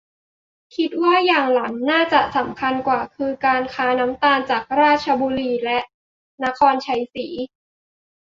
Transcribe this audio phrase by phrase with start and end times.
[0.75, 5.79] คิดว่าอย่างหลังน่าจะสำคัญกว่า คือการค้าน้ำตาลจากราชบุรีและ
[6.43, 7.27] นครไชยศรี